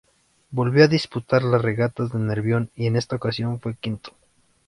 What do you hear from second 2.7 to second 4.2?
y en esta ocasión fue quinto.